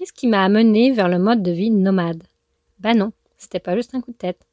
[0.00, 2.22] Qu'est-ce qui m'a amené vers le mode de vie nomade
[2.78, 4.46] Ben non, c'était pas juste un coup de tête.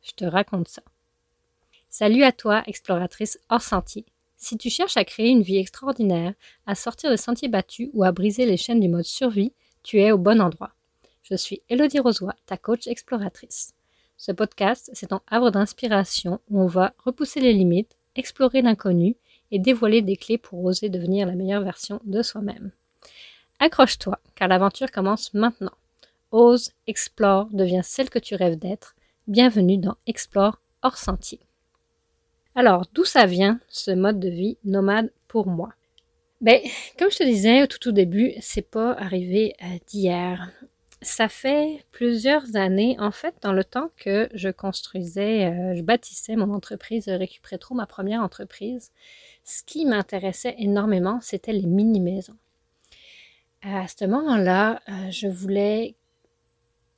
[0.00, 0.80] Je te raconte ça.
[1.90, 4.06] Salut à toi, exploratrice hors sentier.
[4.38, 6.32] Si tu cherches à créer une vie extraordinaire,
[6.66, 9.52] à sortir des sentiers battus ou à briser les chaînes du mode survie,
[9.82, 10.72] tu es au bon endroit.
[11.20, 13.74] Je suis Elodie Rosoy, ta coach exploratrice.
[14.16, 19.16] Ce podcast, c'est ton havre d'inspiration où on va repousser les limites, explorer l'inconnu
[19.50, 22.72] et dévoiler des clés pour oser devenir la meilleure version de soi-même.
[23.64, 25.72] Accroche-toi, car l'aventure commence maintenant.
[26.32, 28.94] Ose, explore, deviens celle que tu rêves d'être.
[29.26, 31.40] Bienvenue dans Explore hors sentier.
[32.54, 35.72] Alors, d'où ça vient, ce mode de vie nomade pour moi?
[36.42, 36.60] Ben,
[36.98, 40.52] comme je te disais tout au début, c'est pas arrivé euh, d'hier.
[41.00, 46.36] Ça fait plusieurs années, en fait, dans le temps que je construisais, euh, je bâtissais
[46.36, 48.92] mon entreprise Récupérer ma première entreprise,
[49.42, 52.36] ce qui m'intéressait énormément, c'était les mini-maisons.
[53.66, 55.94] À ce moment-là, euh, je voulais,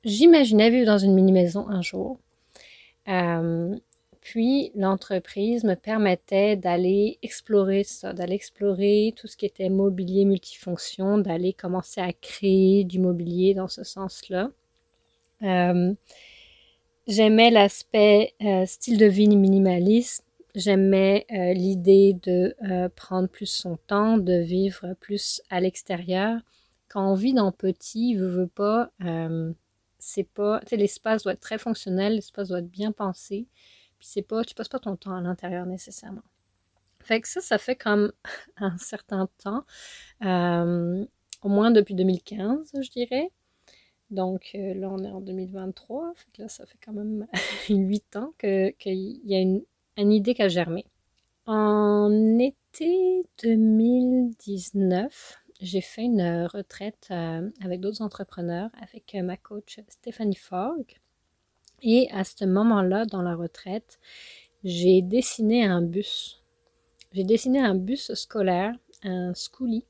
[0.05, 2.19] j'imaginais vivre dans une mini-maison un jour.
[3.07, 3.77] Euh,
[4.21, 11.19] puis l'entreprise me permettait d'aller explorer ça, d'aller explorer tout ce qui était mobilier multifonction,
[11.19, 14.51] d'aller commencer à créer du mobilier dans ce sens-là.
[15.45, 15.95] Euh,
[17.07, 18.35] j'aimais l'aspect
[18.67, 20.26] style de vie minimaliste.
[20.57, 22.57] J'aimais l'idée de
[22.97, 26.41] prendre plus son temps, de vivre plus à l'extérieur
[26.89, 29.53] quand on vit dans petit, veut, veut pas, euh,
[29.99, 33.47] c'est pas, l'espace doit être très fonctionnel, l'espace doit être bien pensé,
[33.99, 36.23] puis c'est pas, tu passes pas ton temps à l'intérieur nécessairement.
[37.01, 38.13] Fait que ça, ça fait comme
[38.57, 39.65] un certain temps,
[40.25, 41.05] euh,
[41.43, 43.31] au moins depuis 2015, je dirais.
[44.11, 47.27] Donc euh, là, on est en 2023, fait que là, ça fait quand même
[47.69, 48.75] 8 ans qu'il
[49.25, 49.63] y a une,
[49.97, 50.85] une idée qui a germé.
[51.47, 59.37] En été 2019, j'ai fait une euh, retraite euh, avec d'autres entrepreneurs, avec euh, ma
[59.37, 60.97] coach Stéphanie Fogg.
[61.83, 63.99] Et à ce moment-là, dans la retraite,
[64.65, 66.43] j'ai dessiné un bus.
[67.13, 69.85] J'ai dessiné un bus scolaire, un schoolie.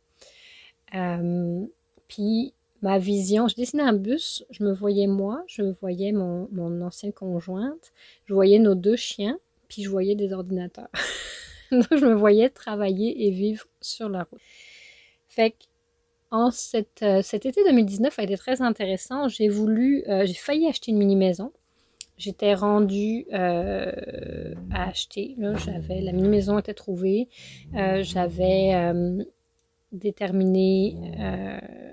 [2.09, 2.53] puis
[2.83, 7.13] ma vision, j'ai dessiné un bus, je me voyais moi, je voyais mon, mon ancienne
[7.13, 7.93] conjointe,
[8.27, 9.39] je voyais nos deux chiens,
[9.69, 10.91] puis je voyais des ordinateurs.
[11.73, 14.41] Donc je me voyais travailler et vivre sur la route.
[15.29, 15.65] Fait que
[16.31, 19.29] en cette, euh, cet été 2019 a été très intéressant.
[19.29, 21.53] J'ai voulu, euh, j'ai failli acheter une mini maison.
[22.19, 25.37] J'étais rendue euh, à acheter.
[25.65, 27.29] J'avais la mini maison était trouvée.
[27.75, 28.73] j'avais
[29.93, 30.97] déterminé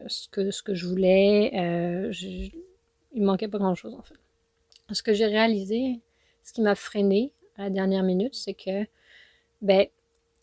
[0.07, 1.51] ce que ce que je voulais.
[2.11, 2.49] Je,
[3.15, 4.15] il manquait pas grand chose en fait.
[4.93, 5.99] Ce que j'ai réalisé,
[6.43, 8.85] ce qui m'a freiné à la dernière minute, c'est que
[9.61, 9.87] ben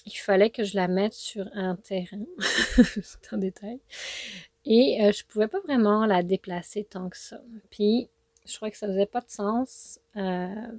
[0.06, 2.24] il fallait que je la mette sur un terrain.
[3.02, 3.80] c'est un détail.
[4.64, 7.40] Et euh, je pouvais pas vraiment la déplacer tant que ça.
[7.70, 8.08] Puis,
[8.46, 10.00] je crois que ça faisait pas de sens.
[10.16, 10.72] Euh,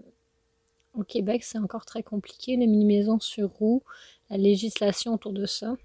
[0.94, 3.84] au Québec, c'est encore très compliqué, les mini-maisons sur roues,
[4.30, 5.76] la législation autour de ça.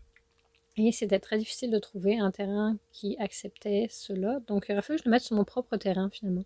[0.78, 4.40] Et c'était très difficile de trouver un terrain qui acceptait cela.
[4.46, 6.44] Donc, il a fallu que je le mette sur mon propre terrain, finalement.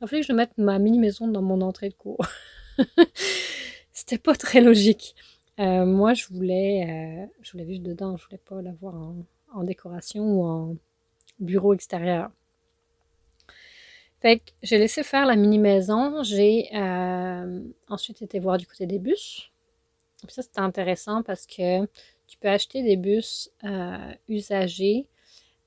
[0.00, 2.26] Il a fallu que je mette ma mini-maison dans mon entrée de cours.
[3.92, 5.14] c'était pas très logique.
[5.58, 8.94] Euh, moi, je voulais, euh, je voulais vivre dedans, je voulais pas l'avoir
[9.52, 10.76] en, décoration ou en
[11.38, 12.30] bureau extérieur.
[14.20, 16.22] Fait que j'ai laissé faire la mini maison.
[16.22, 19.50] J'ai euh, ensuite été voir du côté des bus.
[20.28, 21.84] ça, c'était intéressant parce que
[22.26, 23.50] tu peux acheter des bus
[24.28, 25.08] usagés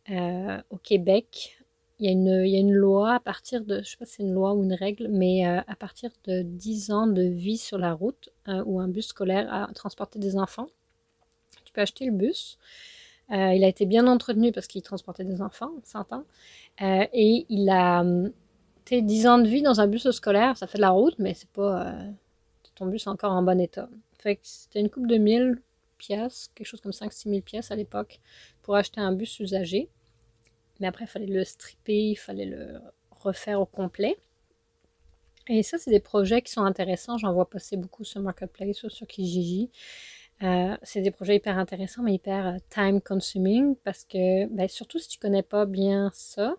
[0.09, 1.62] au Québec
[2.03, 4.64] il y, a une, loi à partir de, je sais pas c'est une loi ou
[4.64, 8.62] une règle, mais euh, à partir de 10 ans de vie sur la route euh,
[8.66, 10.68] ou un bus scolaire à transporter des enfants,
[11.63, 12.58] tu peux acheter le bus.
[13.31, 16.25] Euh, il a été bien entretenu parce qu'il transportait des enfants, on s'entend.
[16.81, 18.03] et il a
[18.92, 21.50] 10 ans de vie dans un bus scolaire, ça fait de la route, mais c'est
[21.52, 21.96] pas
[22.75, 23.88] ton bus encore en bon état.
[24.42, 25.62] C'était une coupe de 1000
[25.97, 28.19] pièces, quelque chose comme 5-6 000 pièces à l'époque,
[28.62, 29.90] pour acheter un bus usagé.
[30.80, 32.80] Mais après, il fallait le stripper, il fallait le
[33.12, 34.18] refaire au complet.
[35.48, 37.18] Et ça, c'est des projets qui sont intéressants.
[37.18, 39.70] J'en vois passer beaucoup sur Marketplace ou sur Kijiji.
[40.42, 45.00] Euh, c'est des projets hyper intéressants, mais hyper euh, time consuming parce que, ben, surtout
[45.00, 46.56] si tu connais pas bien ça,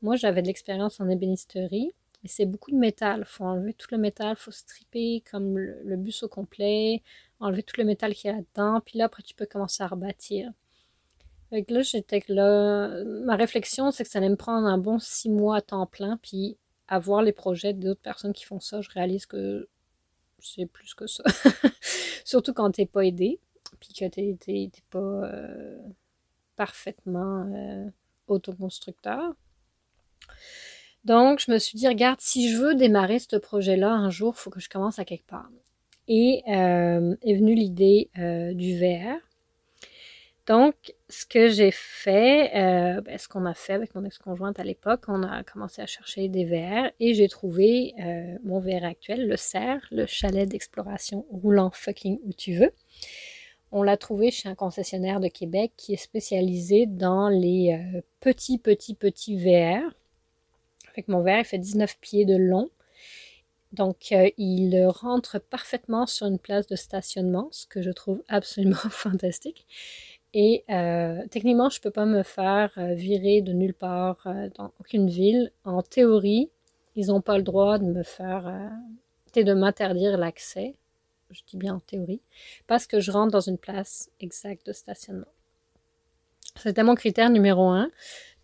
[0.00, 1.92] moi j'avais de l'expérience en ébénisterie
[2.24, 3.20] et c'est beaucoup de métal.
[3.20, 7.02] Il faut enlever tout le métal, il faut stripper comme le, bus au complet,
[7.40, 10.50] enlever tout le métal qui est là-dedans, puis là après tu peux commencer à rebâtir.
[11.52, 13.04] Là, j'étais là.
[13.04, 16.18] Ma réflexion, c'est que ça allait me prendre un bon six mois à temps plein,
[16.22, 16.56] puis
[16.88, 19.68] à voir les projets d'autres personnes qui font ça, je réalise que
[20.40, 21.24] c'est plus que ça.
[22.24, 23.40] Surtout quand t'es pas aidé,
[23.80, 25.78] puis que t'es pas euh,
[26.56, 27.88] parfaitement euh,
[28.28, 29.34] autoconstructeur.
[31.04, 34.40] Donc, je me suis dit, regarde, si je veux démarrer ce projet-là un jour, il
[34.40, 35.50] faut que je commence à quelque part.
[36.08, 38.10] Et euh, est venue l'idée
[38.54, 39.18] du VR.
[40.46, 40.74] Donc,
[41.08, 45.04] ce que j'ai fait, euh, ben, ce qu'on a fait avec mon ex-conjointe à l'époque,
[45.08, 47.94] on a commencé à chercher des VR et j'ai trouvé
[48.44, 52.70] mon VR actuel, le CER, le chalet d'exploration roulant fucking où tu veux.
[53.72, 57.76] On l'a trouvé chez un concessionnaire de Québec qui est spécialisé dans les
[58.20, 59.92] petits, petits, petits VR
[61.08, 62.70] mon verre, il fait 19 pieds de long.
[63.72, 68.76] Donc, euh, il rentre parfaitement sur une place de stationnement, ce que je trouve absolument
[68.90, 69.66] fantastique.
[70.38, 74.70] Et euh, techniquement, je ne peux pas me faire euh, virer de nulle part dans
[74.78, 75.50] aucune ville.
[75.64, 76.50] En théorie,
[76.94, 78.70] ils n'ont pas le droit de me faire,
[79.34, 80.74] de m'interdire l'accès.
[81.30, 82.20] Je dis bien en théorie,
[82.66, 85.26] parce que je rentre dans une place exacte de stationnement.
[86.54, 87.90] C'était mon critère numéro un.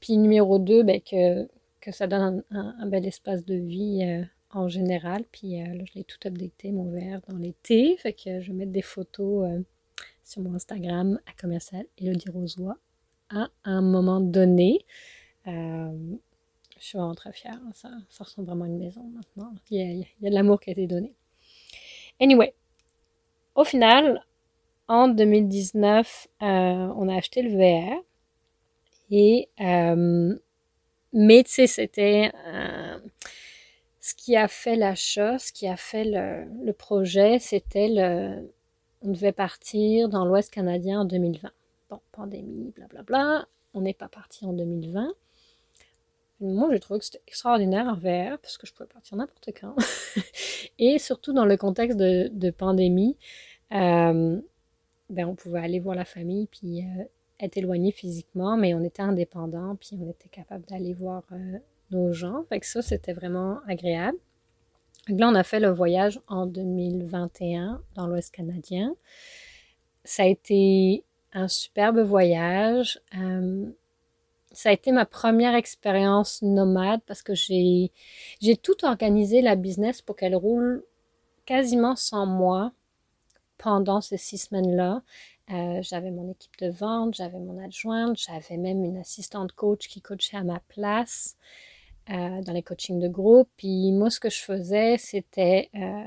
[0.00, 1.46] Puis numéro deux, ben, que
[1.82, 5.24] que ça donne un, bel espace de vie euh, en général.
[5.30, 7.96] Puis euh, là, je l'ai tout updaté, mon verre, dans l'été.
[7.98, 9.62] Fait que je vais mettre des photos euh,
[10.32, 12.78] sur mon Instagram à commercial Elodie Rosois
[13.30, 14.84] à un moment donné.
[15.46, 16.18] je
[16.78, 17.60] suis vraiment très fière.
[17.72, 19.54] Ça, ça ressemble vraiment à une maison maintenant.
[19.70, 21.14] Il y a, il y a de l'amour qui a été donné.
[22.20, 22.54] Anyway,
[23.54, 24.24] au final,
[24.88, 28.02] en 2019, on a acheté le VR
[29.10, 29.48] et
[31.12, 32.98] mais tu sais, c'était euh,
[34.00, 38.50] ce qui a fait l'achat, ce qui a fait le, projet, c'était le.
[39.04, 41.50] On devait partir dans l'Ouest canadien en 2020.
[41.90, 43.48] Bon, pandémie, blablabla.
[43.74, 45.12] On n'est pas parti en 2020.
[46.40, 49.74] Moi, j'ai trouvé que c'était extraordinaire en VR parce que je pouvais partir n'importe quand.
[50.78, 53.16] Et surtout dans le contexte de, pandémie,
[53.72, 54.40] euh,
[55.10, 57.04] ben, on pouvait aller voir la famille puis euh,
[57.40, 61.58] être éloigné physiquement, mais on était indépendant, puis on était capable d'aller voir euh,
[61.90, 62.44] nos gens.
[62.48, 64.18] Fait ça, c'était vraiment agréable.
[65.08, 68.94] Là, on a fait le voyage en 2021 dans l'Ouest canadien.
[70.04, 73.00] Ça a été un superbe voyage.
[73.16, 73.66] Euh,
[74.52, 77.90] ça a été ma première expérience nomade parce que j'ai,
[78.62, 80.84] tout organisé la business pour qu'elle roule
[81.46, 82.72] quasiment sans moi
[83.58, 85.02] pendant ces six semaines-là.
[85.50, 90.00] Euh, j'avais mon équipe de vente, j'avais mon adjointe, j'avais même une assistante coach qui
[90.00, 91.36] coachait à ma place
[92.08, 93.48] dans les coachings de groupe.
[93.56, 96.02] Puis moi, ce que je faisais, c'était euh,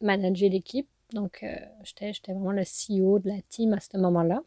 [0.00, 0.88] manager l'équipe.
[1.12, 1.44] Donc,
[1.84, 4.42] j'étais, j'étais vraiment le CEO de la team à ce moment-là.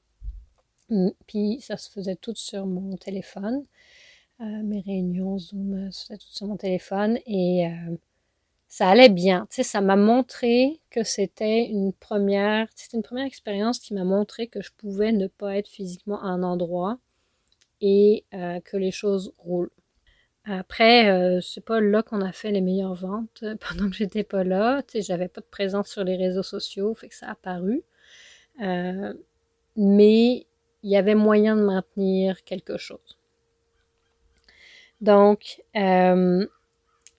[0.90, 3.66] Hum, puis ça se faisait tout sur mon téléphone.
[4.40, 7.20] mes réunions Zoom, se faisait tout sur mon téléphone.
[7.26, 7.66] Et
[8.70, 9.48] ça allait bien.
[9.50, 14.04] Tu sais, ça m'a montré que c'était une première, c'était une première expérience qui m'a
[14.04, 17.00] montré que je pouvais ne pas être physiquement à un endroit
[17.82, 19.72] et euh, que les choses roulent.
[20.52, 24.44] Après, euh, c'est pas là qu'on a fait les meilleures ventes pendant que j'étais pas
[24.44, 24.82] là.
[24.84, 27.84] Tu sais, j'avais pas de présence sur les réseaux sociaux, fait que ça a apparu.
[28.62, 29.14] Euh,
[29.76, 30.48] mais
[30.84, 33.18] il y avait moyen de maintenir quelque chose.
[35.02, 36.46] Donc, euh,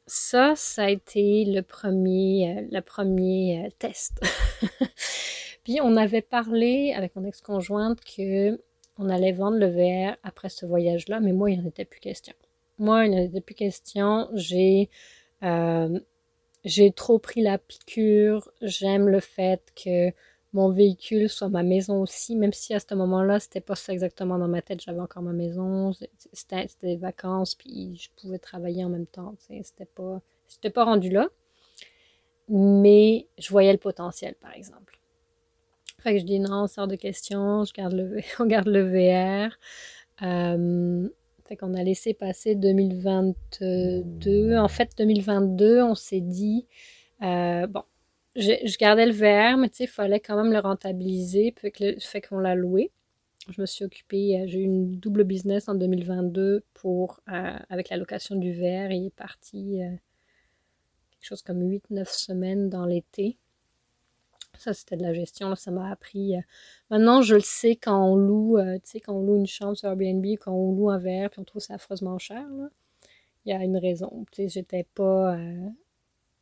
[0.06, 4.21] ça, ça a été le premier, euh, le premier euh, test.
[5.65, 8.61] Puis on avait parlé avec mon ex-conjointe que
[8.99, 12.00] on allait vendre le VR après ce voyage-là, mais moi, il n'y en était plus
[12.00, 12.35] question.
[12.81, 14.29] Moi, il n'y en était plus question.
[14.34, 14.91] J'ai
[15.43, 16.01] euh,
[16.65, 18.51] j'ai trop pris la piqûre.
[18.63, 20.10] J'aime le fait que
[20.53, 24.39] mon véhicule soit ma maison aussi, même si à ce moment-là, c'était pas ça exactement
[24.39, 24.81] dans ma tête.
[24.81, 25.93] J'avais encore ma maison,
[26.32, 29.34] c'était des vacances, puis je pouvais travailler en même temps.
[29.39, 30.20] C'était pas,
[30.75, 31.29] pas rendu là,
[32.49, 34.99] mais je voyais le potentiel, par exemple.
[36.01, 38.82] Fait que je dis non, on sort de question, je garde le, on garde le
[39.46, 39.53] VR.
[40.22, 41.08] Euh,
[41.50, 44.56] fait qu'on a laissé passer 2022.
[44.56, 46.69] En fait, 2022, on s'est dit,
[47.22, 47.82] euh, bon,
[48.36, 52.20] je, gardais le VR, mais tu sais, il fallait quand même le rentabiliser, que fait
[52.20, 52.92] qu'on l'a loué.
[53.48, 57.88] Je me suis occupée, euh, j'ai eu une double business en 2022 pour, euh, avec
[57.88, 58.92] la location du VR.
[58.92, 59.80] Il est parti
[61.10, 63.38] quelque chose comme 8-9 semaines dans l'été.
[64.58, 65.54] Ça, c'était de la gestion.
[65.54, 66.34] ça m'a appris.
[66.90, 69.88] maintenant, je le sais quand on loue, tu sais, quand on loue une chambre sur
[69.88, 72.46] Airbnb, quand on loue un VR, puis on trouve ça affreusement cher.
[73.46, 74.26] Il y a une raison.
[74.32, 75.36] Tu sais, j'étais pas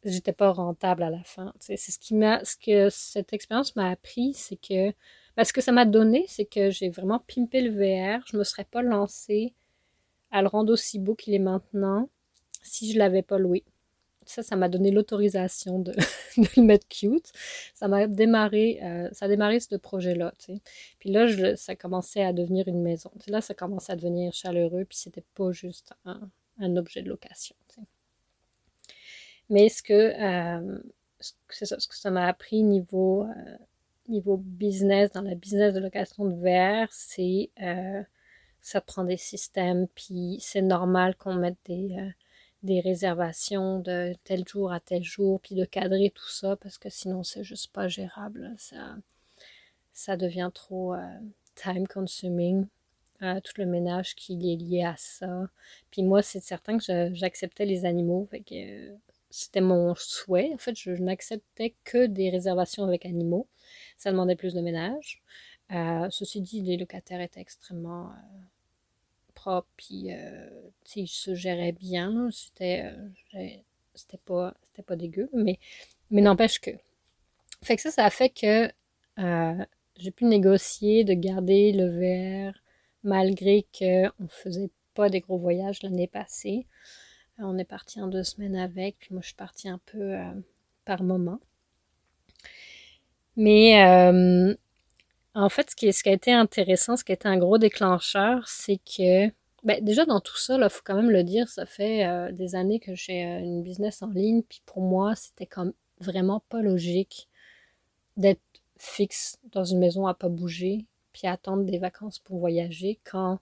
[0.05, 1.53] j'étais pas rentable à la fin.
[1.61, 4.93] C'est ce qui m'a, ce que cette expérience m'a appris, c'est que,
[5.37, 8.23] ben, ce que ça m'a donné, c'est que j'ai vraiment pimpé le VR.
[8.27, 9.55] Je me serais pas lancée
[10.31, 12.09] à le rendre aussi beau qu'il est maintenant
[12.63, 13.65] si je l'avais pas loué.
[14.29, 15.93] Ça, ça m'a donné l'autorisation de,
[16.37, 17.33] le mettre cute.
[17.75, 20.33] Ça m'a démarré, euh, ça a démarré ce projet-là.
[20.99, 23.11] Puis là, ça commençait à devenir une maison.
[23.27, 27.57] là, ça commençait à devenir chaleureux, puis c'était pas juste un, objet de location.
[29.49, 30.79] Mais ce que, euh,
[31.21, 31.33] ce,
[31.65, 33.57] ça, ce que ça m'a appris niveau, euh,
[34.09, 37.51] niveau business, dans la business de location de verre, c'est
[38.61, 41.97] ça prend des systèmes, puis c'est normal qu'on mette des
[42.63, 46.91] des réservations de tel jour à tel jour, puis de cadrer tout ça, parce que
[46.91, 48.55] sinon c'est juste pas gérable.
[48.59, 48.97] Ça,
[49.93, 51.19] ça devient trop euh,
[51.55, 52.67] time consuming.
[53.23, 55.49] Euh, tout le ménage qui est lié à ça.
[55.91, 58.29] Puis moi, c'est certain que j'acceptais les animaux.
[58.53, 58.95] Euh,
[59.29, 60.53] c'était mon souhait.
[60.55, 63.49] En fait, je, n'acceptais que des réservations avec animaux.
[63.97, 65.21] Ça demandait plus de ménage.
[66.11, 68.13] ceci dit, les locataires étaient extrêmement
[69.39, 70.49] propre, puis euh,
[70.97, 72.29] il se gérait bien.
[72.33, 72.93] C'était
[73.35, 73.49] euh,
[73.95, 74.55] c'était pas,
[74.87, 75.59] pas dégueu, mais,
[76.11, 76.71] mais n'empêche que.
[77.63, 78.71] Fait que ça, ça a fait que
[79.19, 79.65] euh,
[79.97, 82.63] j'ai pu négocier de garder le verre
[83.05, 86.67] malgré qu'on ne faisait pas des gros voyages l'année passée.
[87.39, 90.17] On est parti en deux semaines avec, puis moi je suis partie un peu
[90.85, 91.39] par moment.
[93.37, 94.55] Mais
[95.35, 97.59] en fait, ce qui, ce qui, a été intéressant, ce qui a été un gros
[97.59, 99.29] déclencheur, c'est que
[99.65, 102.55] ben, déjà dans tout ça, il faut quand même le dire, ça fait euh, des
[102.55, 106.63] années que j'ai euh, une business en ligne, puis pour moi, c'était comme vraiment pas
[106.63, 107.29] logique
[108.17, 108.41] d'être
[108.79, 113.41] fixe dans une maison à pas bouger, puis attendre des vacances pour voyager quand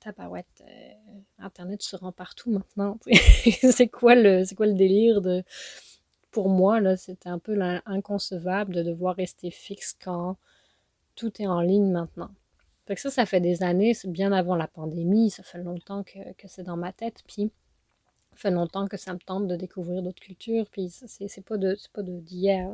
[0.00, 0.92] tabarouette, euh,
[1.38, 2.98] Internet se rend partout maintenant.
[3.72, 5.42] c'est quoi le délire de
[6.30, 10.36] pour moi c'était un peu inconcevable de devoir rester fixe quand
[11.14, 12.30] tout est en ligne maintenant.
[12.86, 16.02] Fait que ça, ça fait des années, c'est bien avant la pandémie, ça fait longtemps
[16.02, 17.50] que, c'est dans ma tête, puis
[18.30, 21.76] ça fait longtemps que ça me tente de découvrir d'autres cultures, puis c'est pas de
[21.92, 22.70] pas d'hier.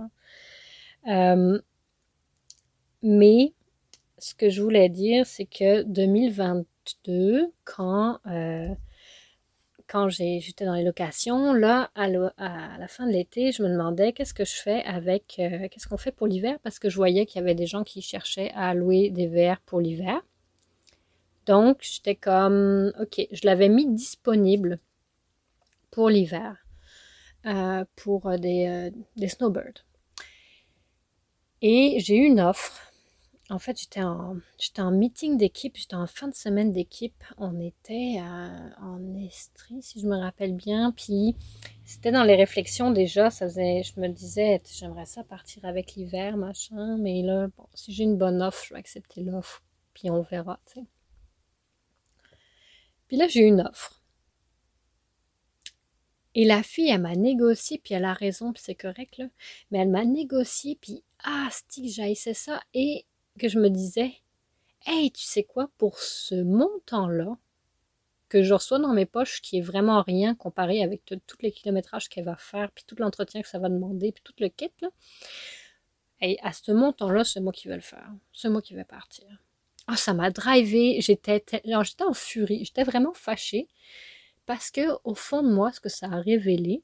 [1.07, 1.61] Euh,
[3.03, 3.55] mais
[4.19, 8.75] ce que je voulais dire, c'est que 2022, quand euh,
[9.91, 14.33] quand j'étais dans les locations, là, à, la fin de l'été, je me demandais qu'est-ce
[14.33, 17.41] que je fais avec, euh, qu'est-ce qu'on fait pour l'hiver, parce que je voyais qu'il
[17.41, 20.21] y avait des gens qui cherchaient à louer des verres pour l'hiver.
[21.47, 24.79] Donc, j'étais comme, ok, je l'avais mis disponible
[25.91, 26.65] pour l'hiver,
[27.47, 29.85] euh, pour euh, des snowbirds.
[31.63, 32.90] Et j'ai eu une offre
[33.51, 37.25] en fait, j'étais en, meeting d'équipe, j'étais en fin de semaine d'équipe.
[37.37, 38.21] On était
[38.81, 40.93] en Estrie, si je me rappelle bien.
[40.93, 41.35] Puis
[41.85, 43.29] c'était dans les réflexions déjà.
[43.31, 46.97] Ça je me disais, j'aimerais ça partir avec l'hiver, machin.
[46.99, 49.65] Mais là, bon, si j'ai une bonne offre, je vais accepter l'offre.
[49.95, 50.87] Puis on verra, tu sais.
[53.09, 54.01] Puis là, j'ai une offre.
[56.37, 59.27] Et la fille, elle m'a négocié, puis elle a raison, puis c'est correct, là.
[59.73, 62.63] Mais elle m'a négocié, puis ah, stick, j'haïssais ça.
[62.73, 63.05] Et
[63.39, 64.13] que je me disais,
[64.87, 67.37] hey, tu sais quoi, pour ce montant-là,
[68.29, 72.09] que je reçois dans mes poches, qui est vraiment rien comparé avec tous les kilométrages
[72.09, 74.89] qu'elle va faire, puis tout l'entretien que ça va demander, puis tout le kit, là.
[76.21, 78.11] Et à ce montant-là, c'est moi qui vais le faire.
[78.33, 79.27] C'est moi qui vais partir.
[79.87, 81.01] Ah, ça m'a drivé.
[81.01, 82.65] J'étais, j'étais en furie.
[82.65, 83.69] J'étais vraiment fâchée.
[84.47, 86.83] Parce que, au fond de moi, ce que ça a révélé,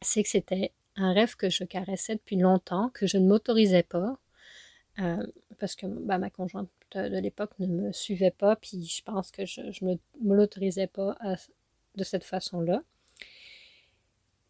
[0.00, 4.18] c'est que c'était un rêve que je caressais depuis longtemps, que je ne m'autorisais pas,
[4.98, 5.26] euh,
[5.58, 9.46] parce que bah, ma conjointe de, l'époque ne me suivait pas, puis je pense que
[9.46, 11.16] je ne me, l'autorisais pas
[11.96, 12.82] de cette façon-là.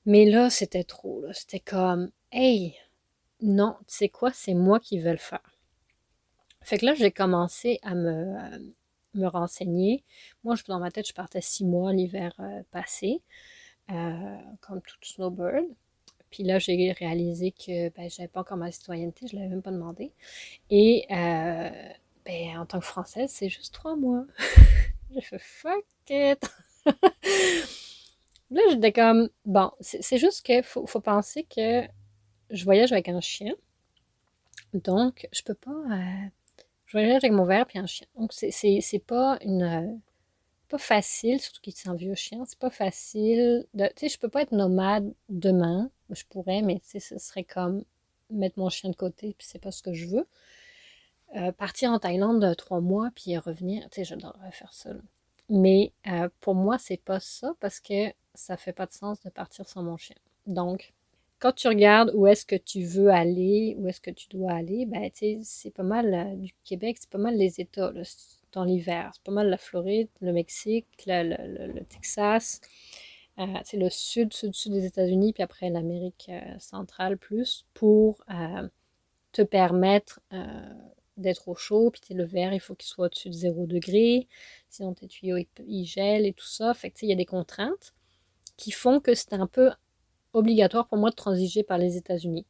[0.05, 1.25] Mais là, c'était trop.
[1.33, 2.75] C'était comme, hey,
[3.41, 5.59] non, tu sais quoi, c'est moi qui vais le faire.
[6.61, 8.59] Fait que là, j'ai commencé à me, euh,
[9.15, 10.05] me renseigner.
[10.45, 13.23] Moi, dans ma tête, je partais six mois l'hiver euh, passé,
[14.61, 15.67] comme toute snowbird.
[16.33, 19.51] Puis là, j'ai réalisé que ben, je n'avais pas encore ma citoyenneté, je ne l'avais
[19.51, 20.13] même pas demandé.
[20.71, 21.71] Et euh,
[22.25, 24.25] ben, en tant que Française, c'est juste trois mois.
[25.15, 26.41] j'ai fait fuck it!
[28.51, 31.87] là, j'étais comme, bon, c'est juste qu'il faut, penser que
[32.51, 33.55] je voyage avec un chien.
[34.73, 35.71] Donc, je peux pas.
[35.71, 36.29] Euh,
[36.87, 38.07] je voyage avec mon verre puis un chien.
[38.17, 40.01] Donc, c'est pas une
[40.73, 43.67] pas facile, surtout qu'il est un vieux chien, c'est pas facile.
[43.77, 45.91] Tu sais, je peux pas être nomade demain.
[46.13, 47.85] Je pourrais, mais ce serait comme
[48.31, 50.27] mettre mon chien de côté, puis c'est pas ce que je veux.
[51.37, 54.91] Euh, partir en Thaïlande trois mois, puis revenir, tu sais, j'adorerais faire ça.
[55.49, 59.31] Mais euh, pour moi, c'est pas ça parce que ça fait pas de sens de
[59.31, 60.17] partir sans mon chien.
[60.47, 60.93] Donc,
[61.39, 64.87] quand tu regardes où est-ce que tu veux aller, où est-ce que tu dois aller,
[64.87, 67.93] ben, tu c'est pas mal euh, du Québec, c'est pas mal les États.
[68.53, 69.11] Dans l'hiver.
[69.15, 72.61] C'est pas mal la Floride, le Mexique, le, Texas,
[73.65, 78.25] c'est le sud, sud, sud des États-Unis, puis après l'Amérique centrale plus, pour
[79.33, 80.21] te permettre
[81.17, 84.29] d'être au chaud, puis le verre, il faut qu'il soit au-dessus de 0 degré,
[84.69, 86.73] sinon tes tuyaux, ils gèlent et tout ça.
[86.75, 87.93] Fait que, il y a des contraintes
[88.57, 89.71] qui font que c'est un peu
[90.33, 92.47] obligatoire pour moi de transiger par les États-Unis.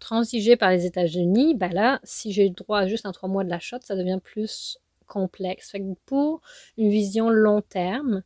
[0.00, 3.44] Transiger par les États-Unis, ben là, si j'ai le droit à juste un 3 mois
[3.44, 5.70] de la shot, ça devient plus complexe.
[5.70, 6.40] Fait que pour
[6.76, 8.22] une vision long terme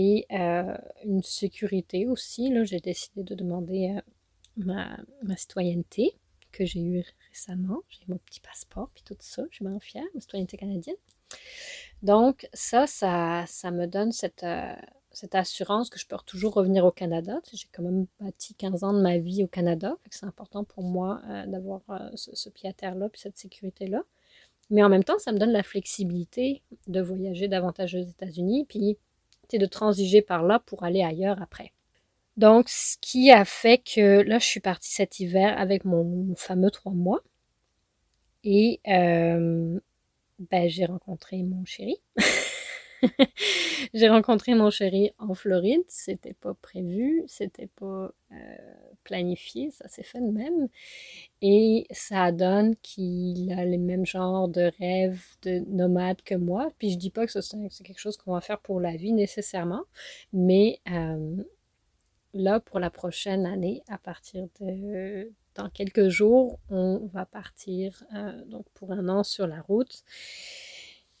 [0.00, 4.00] et euh, une sécurité aussi, j'ai décidé de demander euh,
[4.56, 6.12] ma, citoyenneté
[6.52, 7.80] que j'ai eue récemment.
[7.88, 9.42] J'ai mon petit passeport, puis tout ça.
[9.50, 10.94] Je suis bien fière, ma citoyenneté canadienne.
[12.02, 14.72] Donc, ça, ça, ça me donne cette, euh,
[15.10, 17.40] cette assurance que je peux toujours revenir au Canada.
[17.52, 19.96] j'ai quand même bâti 15 ans de ma vie au Canada.
[20.10, 24.04] C'est important pour moi d'avoir euh, ce, pied à terre-là, puis cette sécurité-là.
[24.70, 28.96] Mais en même temps, ça me donne la flexibilité de voyager davantage aux États-Unis, puis
[29.56, 31.72] de transiger par là pour aller ailleurs après.
[32.36, 36.70] Donc, ce qui a fait que là, je suis partie cet hiver avec mon, fameux
[36.70, 37.22] trois mois.
[38.44, 39.80] Et euh,
[40.38, 41.96] ben, j'ai rencontré mon chéri.
[43.94, 45.82] j'ai rencontré mon chéri en Floride.
[45.88, 48.36] C'était pas prévu, c'était pas euh,
[49.04, 50.68] planifié, ça s'est fait de même.
[51.42, 56.70] Et ça donne qu'il a les mêmes genres de rêves de nomade que moi.
[56.78, 59.84] Puis je dis pas que c'est quelque chose qu'on va faire pour la vie nécessairement,
[60.32, 61.36] mais euh,
[62.34, 68.44] là, pour la prochaine année, à partir de dans quelques jours, on va partir euh,
[68.44, 70.04] donc pour un an sur la route.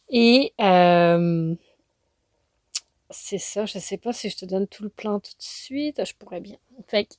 [0.08, 1.54] Et euh,
[3.10, 5.42] c'est ça, je ne sais pas si je te donne tout le plan tout de
[5.42, 6.58] suite, je pourrais bien.
[6.86, 7.18] Fait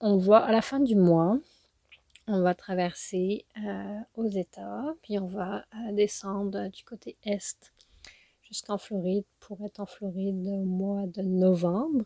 [0.00, 1.38] on va à la fin du mois,
[2.26, 7.72] on va traverser euh, aux États, puis on va descendre du côté est
[8.42, 12.04] jusqu'en Floride pour être en Floride au mois de novembre.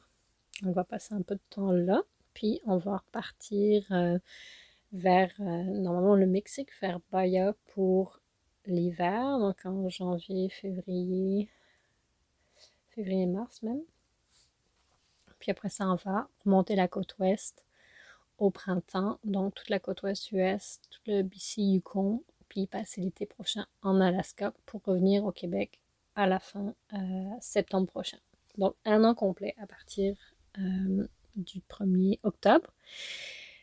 [0.64, 2.02] On va passer un peu de temps là,
[2.34, 4.18] puis on va repartir euh,
[4.92, 8.20] vers euh, normalement le Mexique, vers Bahia pour
[8.66, 11.48] l'hiver, donc en janvier, février,
[12.98, 13.82] février-mars même.
[15.38, 17.64] Puis après ça, on va remonter la côte ouest
[18.38, 23.24] au printemps, donc toute la côte ouest US, tout le BC Yukon, puis passer l'été
[23.26, 25.80] prochain en Alaska pour revenir au Québec
[26.16, 28.18] à la fin euh, septembre prochain.
[28.56, 30.16] Donc un an complet à partir
[30.58, 31.06] euh,
[31.36, 32.72] du 1er octobre.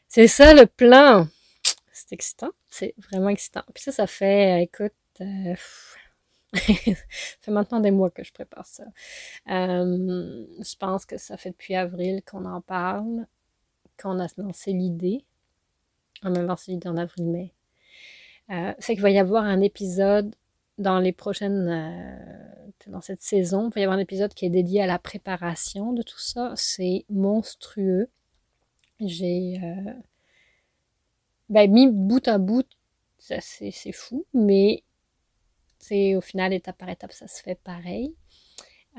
[0.07, 1.27] C'est ça le plan.
[1.91, 2.51] C'est excitant.
[2.69, 3.63] C'est vraiment excitant.
[3.73, 5.55] Puis ça, ça fait, écoute, euh,
[6.85, 6.93] ça
[7.41, 8.83] fait maintenant des mois que je prépare ça.
[9.49, 13.27] Euh, je pense que ça fait depuis avril qu'on en parle,
[14.01, 15.25] qu'on a lancé l'idée.
[16.23, 17.53] On a lancé l'idée en avril-mai.
[18.51, 20.35] Euh, c'est qu'il va y avoir un épisode
[20.77, 24.49] dans les prochaines, euh, dans cette saison, il va y avoir un épisode qui est
[24.49, 26.53] dédié à la préparation de tout ça.
[26.55, 28.09] C'est monstrueux.
[28.99, 29.93] J'ai euh,
[31.49, 32.67] ben, mis bout à bout,
[33.17, 34.83] c'est fou, mais
[35.87, 38.15] c'est au final, étape par étape, ça se fait pareil.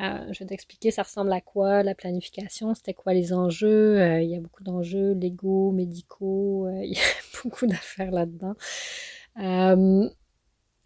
[0.00, 4.20] Euh, je vais t'expliquer ça ressemble à quoi la planification, c'était quoi les enjeux.
[4.22, 8.54] il y a beaucoup d'enjeux légaux, médicaux, il y a beaucoup d'affaires là-dedans.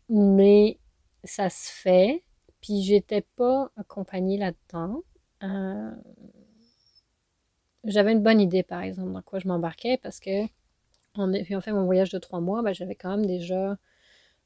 [0.08, 0.78] mais
[1.24, 2.24] ça se fait.
[2.60, 5.02] Puis j'étais pas accompagnée là-dedans.
[5.42, 5.90] Euh,
[7.84, 10.44] j'avais une bonne idée, par exemple, dans quoi je m'embarquais, parce que
[11.16, 13.76] en fait mon voyage de trois mois, ben, j'avais quand même déjà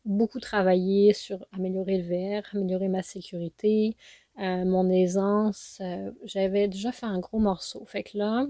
[0.05, 3.97] beaucoup travaillé sur améliorer le VR, améliorer ma sécurité,
[4.39, 5.79] euh, mon aisance.
[5.81, 7.85] Euh, j'avais déjà fait un gros morceau.
[7.87, 8.47] Fait que là,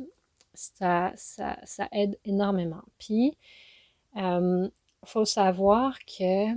[0.55, 2.83] ça, ça, ça aide énormément.
[2.99, 3.37] Puis,
[4.17, 4.71] il
[5.05, 6.55] faut savoir que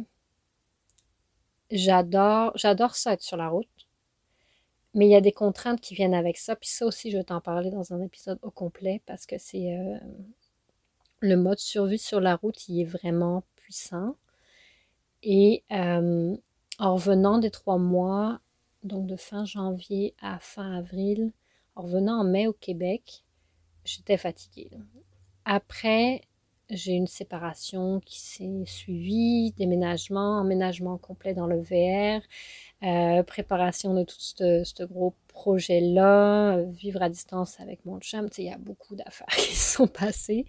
[1.72, 3.68] j'adore, j'adore ça être sur la route.
[4.94, 6.56] Mais il y a des contraintes qui viennent avec ça.
[6.56, 9.78] Puis ça aussi, je vais t'en parler dans un épisode au complet parce que c'est
[9.78, 9.98] euh,
[11.20, 14.16] le mode survie sur la route, il est vraiment puissant.
[15.24, 16.36] Et euh,
[16.80, 18.40] en revenant des trois mois,
[18.84, 21.32] donc de fin janvier à fin avril,
[21.76, 23.24] en revenant en mai au Québec,
[23.84, 24.70] j'étais fatiguée.
[25.46, 26.22] Après,
[26.70, 32.22] j'ai une séparation qui s'est suivie, déménagement, emménagement complet dans le VR,
[32.84, 38.28] euh, préparation de tout ce, gros projet-là, vivre à distance avec mon chum.
[38.38, 40.46] Il y a beaucoup d'affaires qui sont passées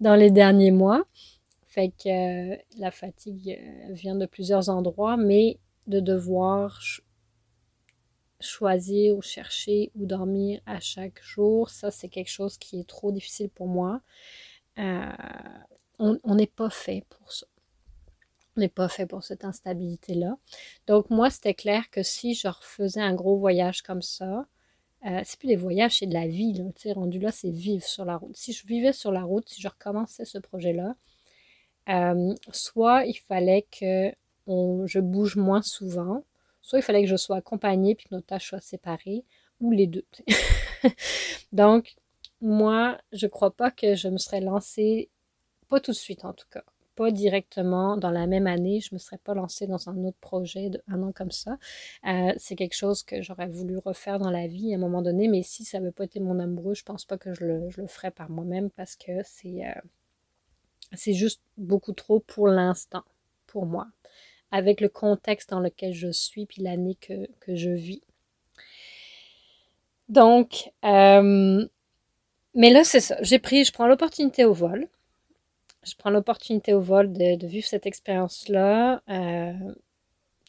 [0.00, 1.04] dans les derniers mois.
[1.74, 5.58] Fait que euh, la fatigue euh, vient de plusieurs endroits, mais
[5.88, 6.80] de devoir
[8.38, 13.10] choisir ou chercher ou dormir à chaque jour, ça c'est quelque chose qui est trop
[13.10, 14.02] difficile pour moi.
[14.78, 15.10] Euh,
[15.98, 17.46] on n'est pas fait pour ça.
[18.56, 20.36] On n'est pas fait pour cette instabilité-là.
[20.86, 24.46] Donc moi, c'était clair que si je refaisais un gros voyage comme ça,
[25.02, 26.52] c'est plus des voyages, c'est de la vie.
[26.52, 26.94] Là.
[26.94, 28.36] rendu là, c'est vivre sur la route.
[28.36, 30.94] Si je vivais sur la route, si je recommençais ce projet-là,
[31.88, 34.12] euh, soit il fallait que
[34.46, 36.24] je bouge moins souvent,
[36.60, 39.24] soit il fallait que je sois accompagnée puis que nos tâches soient séparées,
[39.60, 40.04] ou les deux.
[41.52, 41.94] Donc,
[42.40, 45.10] moi, je crois pas que je me serais lancée,
[45.68, 48.98] pas tout de suite en tout cas, pas directement dans la même année, je me
[48.98, 51.58] serais pas lancée dans un autre projet de un an comme ça.
[52.06, 55.28] Euh, c'est quelque chose que j'aurais voulu refaire dans la vie à un moment donné,
[55.28, 57.86] mais si ça n'avait pas été mon amoureux, je pense pas que je le, je
[57.86, 59.80] ferais par moi-même parce que c'est euh,
[60.96, 63.04] c'est juste beaucoup trop pour l'instant,
[63.46, 63.86] pour moi,
[64.50, 68.02] avec le contexte dans lequel je suis puis l'année que, je vis.
[70.08, 71.66] Donc, euh,
[72.54, 73.16] mais là, c'est ça.
[73.22, 74.88] J'ai pris, je prends l'opportunité au vol.
[75.82, 79.02] Je prends l'opportunité au vol de, vivre cette expérience-là.
[79.08, 79.74] Euh,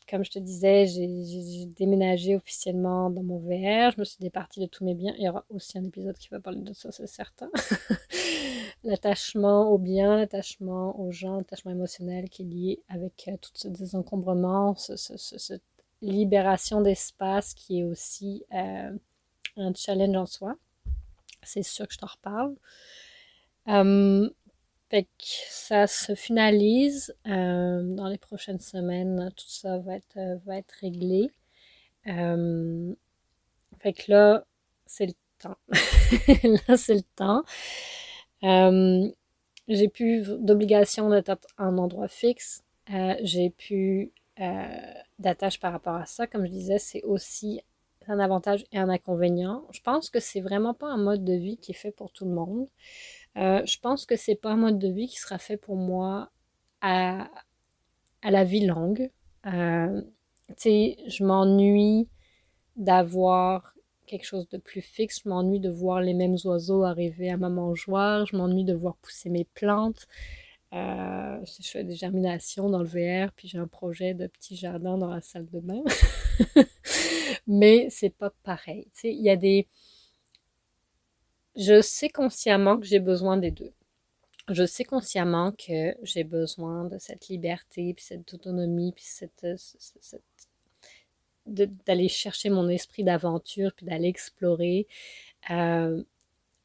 [0.10, 3.92] comme je te disais, j'ai déménagé officiellement dans mon VR.
[3.92, 5.16] Je me suis départie de tous mes biens.
[5.18, 7.50] Il y aura aussi un épisode qui va parler de ça, c'est certain.
[8.86, 13.68] l'attachement aux biens, l'attachement aux gens, l'attachement émotionnel qui est lié avec euh, tout ce
[13.68, 15.62] désencombrement, cette
[16.02, 18.92] libération d'espace qui est aussi euh,
[19.58, 20.56] un challenge en soi.
[21.44, 22.56] C'est sûr que je t'en reparle.
[23.68, 24.30] Euh,
[24.90, 25.10] fait que
[25.50, 29.32] ça se finalise euh, dans les prochaines semaines.
[29.36, 31.32] Tout ça va être, va être réglé.
[32.08, 32.94] Euh,
[33.80, 34.46] fait que là,
[34.86, 35.58] c'est le temps.
[36.68, 37.44] là, c'est le temps.
[38.42, 42.64] J'ai plus d'obligation d'être en endroit fixe.
[43.22, 44.12] j'ai plus
[45.20, 46.28] d'attache par rapport à ça.
[46.28, 47.62] Comme je disais, c'est aussi
[48.08, 49.64] un avantage et un inconvénient.
[49.72, 52.26] Je pense que c'est vraiment pas un mode de vie qui est fait pour tout
[52.26, 52.68] le monde.
[53.38, 56.30] Euh, je pense que c'est pas un mode de vie qui sera fait pour moi
[56.82, 57.30] à,
[58.22, 59.12] à la vie longue.
[59.46, 60.02] Euh,
[60.50, 62.08] tu sais, je m'ennuie
[62.76, 63.75] d'avoir
[64.06, 65.22] quelque chose de plus fixe.
[65.24, 68.26] Je m'ennuie de voir les mêmes oiseaux arriver à ma mangeoire.
[68.26, 70.08] Je m'ennuie de voir pousser mes plantes.
[70.74, 74.98] Euh, je fais des germinations dans le VR, puis j'ai un projet de petit jardin
[74.98, 75.84] dans la salle de bain.
[77.48, 78.88] Mais c'est pas pareil.
[79.04, 79.68] Il y a des
[81.56, 83.74] je sais consciemment que j'ai besoin des deux.
[84.50, 89.48] Je sais consciemment que j'ai besoin de cette liberté, puis cette autonomie, puis cette,
[91.46, 94.88] d'aller chercher mon esprit d'aventure, puis d'aller explorer.
[95.52, 96.04] Euh,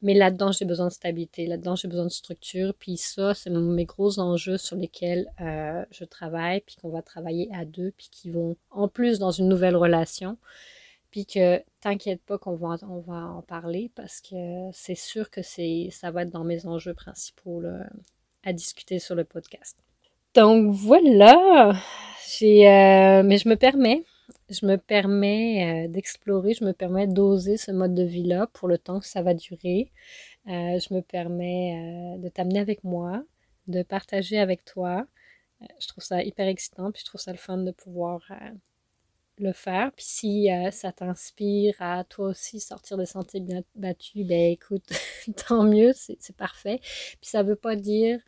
[0.01, 2.73] mais là-dedans, j'ai besoin de stabilité, là-dedans, j'ai besoin de structure.
[2.73, 7.49] Puis ça, c'est mes gros enjeux sur lesquels euh, je travaille, puis qu'on va travailler
[7.53, 10.37] à deux, puis qui vont, en plus, dans une nouvelle relation,
[11.11, 15.41] puis que t'inquiète pas qu'on va, on va en parler parce que c'est sûr que
[15.41, 17.61] c'est, ça va être dans mes enjeux principaux
[18.43, 19.77] à discuter sur le podcast.
[20.33, 21.73] Donc voilà,
[22.41, 24.03] euh, mais je me permets,
[24.49, 28.77] je me permets euh, d'explorer, je me permets d'oser ce mode de vie-là pour le
[28.77, 29.91] temps que ça va durer.
[30.47, 33.23] Euh, je me permets de t'amener avec moi,
[33.67, 35.05] de partager avec toi.
[35.79, 38.21] je trouve ça hyper excitant, puis je trouve ça le fun de pouvoir
[39.41, 39.91] le faire.
[39.93, 44.87] Puis si euh, ça t'inspire à toi aussi sortir des sentiers bien battus, ben écoute,
[45.47, 46.79] tant mieux, c'est parfait.
[46.81, 48.19] Puis ça veut pas dire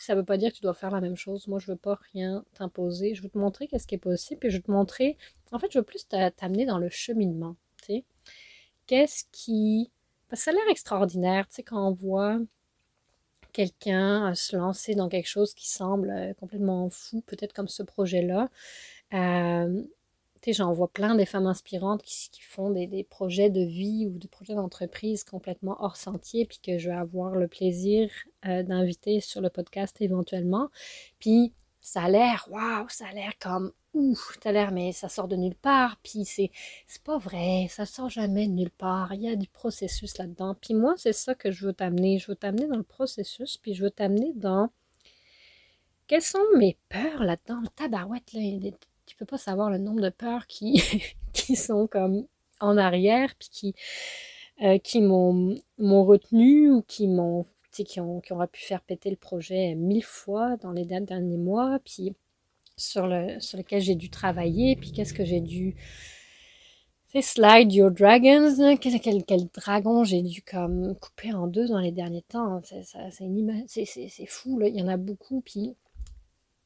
[0.00, 1.46] euh, ça veut pas dire que tu dois faire la même chose.
[1.48, 3.14] Moi, je veux pas rien t'imposer.
[3.14, 4.40] Je veux te montrer qu'est-ce qui est possible.
[4.40, 5.16] Puis je te montrer.
[5.52, 7.56] En fait, je veux plus t'amener dans le cheminement.
[7.82, 8.04] Tu sais.
[8.86, 9.90] Qu'est-ce qui.
[10.28, 12.38] Parce que ça a l'air extraordinaire, tu sais, quand on voit
[13.52, 18.48] quelqu'un se lancer dans quelque chose qui semble euh, complètement fou, peut-être comme ce projet-là.
[19.12, 19.82] Euh,
[20.48, 24.54] j'en vois plein des femmes inspirantes qui, font des, projets de vie ou des projets
[24.54, 28.10] d'entreprise complètement hors sentier, puis que je vais avoir le plaisir
[28.46, 30.70] euh, d'inviter sur le podcast éventuellement.
[31.18, 35.28] Puis ça a l'air, waouh, ça a l'air comme ouf, t'as l'air, mais ça sort
[35.28, 36.50] de nulle part, puis c'est,
[36.86, 40.54] c'est pas vrai, ça sort jamais de nulle part, il y a du processus là-dedans.
[40.60, 43.74] Puis moi, c'est ça que je veux t'amener, je veux t'amener dans le processus, puis
[43.74, 44.70] je veux t'amener dans
[46.06, 48.40] quelles sont mes peurs là-dedans, tabarouette, là,
[49.20, 50.82] peux pas savoir le nombre de peurs qui,
[51.32, 52.26] qui sont comme
[52.58, 53.74] en arrière, puis qui,
[54.62, 59.16] euh, qui m'ont, retenu ou qui m'ont qui, ont, qui auraient pu faire péter le
[59.16, 62.14] projet mille fois dans les derniers mois, puis
[62.76, 65.76] sur, le, sur lequel j'ai dû travailler, puis qu'est-ce que j'ai dû...
[67.08, 71.78] C'est Slide Your Dragons, quel, quel, quel dragon j'ai dû comme couper en deux dans
[71.78, 72.60] les derniers temps.
[72.64, 74.68] C'est, c'est, fou, là.
[74.68, 75.74] il y en a beaucoup, puis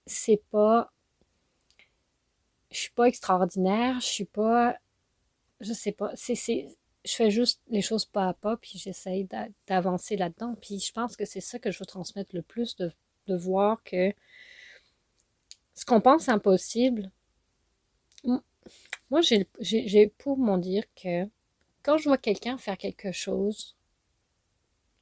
[0.07, 0.91] c'est pas...
[2.75, 4.77] Je suis pas extraordinaire, je suis pas...
[5.61, 6.35] Je sais pas, c'est,
[7.05, 9.29] je fais juste les choses pas à pas, puis j'essaye
[9.67, 10.57] d'avancer là-dedans.
[10.61, 12.93] Puis je pense que c'est ça que je veux transmettre le plus, de,
[13.29, 14.13] de voir que
[15.75, 17.11] ce qu'on pense impossible,
[19.11, 21.29] moi j'ai pour m'en dire que
[21.83, 23.77] quand je vois quelqu'un faire quelque chose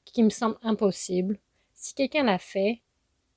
[0.05, 1.39] qui me semble impossible,
[1.75, 2.83] si quelqu'un l'a fait,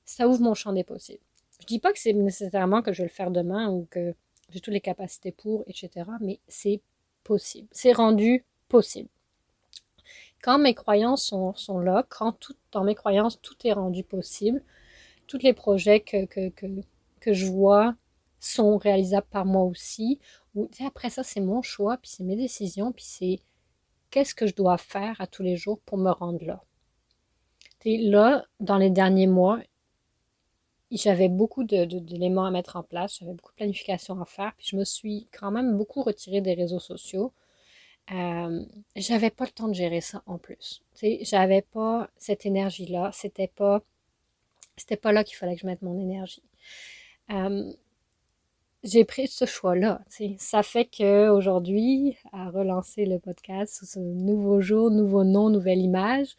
[0.04, 1.24] ça ouvre mon champ des possibles.
[1.60, 4.14] Je dis pas que c'est nécessairement que je vais le faire demain ou que
[4.50, 6.10] j'ai toutes les capacités pour, etc.
[6.20, 6.80] Mais c'est
[7.24, 7.68] possible.
[7.72, 9.08] C'est rendu possible.
[10.42, 14.62] Quand mes croyances sont, sont là, quand tout, dans mes croyances, tout est rendu possible,
[15.26, 16.66] tous les projets que, que, que,
[17.20, 17.96] que je vois
[18.38, 20.20] sont réalisables par moi aussi.
[20.84, 23.40] Après ça, c'est mon choix, puis c'est mes décisions, puis c'est
[24.10, 26.62] qu'est-ce que je dois faire à tous les jours pour me rendre là.
[27.84, 29.60] Et là, dans les derniers mois,
[30.90, 34.76] j'avais beaucoup d'éléments à mettre en place, j'avais beaucoup de planification à faire, puis je
[34.76, 37.32] me suis quand même beaucoup retirée des réseaux sociaux.
[38.12, 40.82] Euh, j'avais pas le temps de gérer ça en plus.
[41.22, 43.82] J'avais pas cette énergie-là, c'était pas
[45.02, 46.42] pas là qu'il fallait que je mette mon énergie.
[47.30, 47.72] Euh,
[48.84, 50.02] j'ai pris ce choix-là.
[50.38, 56.36] Ça fait qu'aujourd'hui, à relancer le podcast sous ce nouveau jour, nouveau nom, nouvelle image,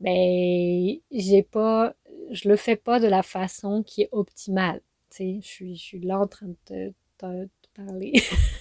[0.00, 1.94] ben, j'ai pas,
[2.30, 4.80] je le fais pas de la façon qui est optimale.
[5.18, 8.12] je suis, je suis là en train de te, parler.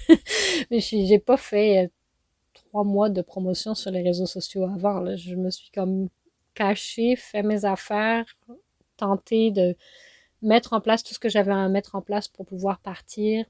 [0.71, 1.87] Mais je j'ai pas fait euh,
[2.53, 5.15] trois mois de promotion sur les réseaux sociaux avant.
[5.15, 6.09] Je me suis comme
[6.55, 8.25] cachée, fait mes affaires,
[8.97, 9.75] tenté de
[10.41, 13.45] mettre en place tout ce que j'avais à mettre en place pour pouvoir partir,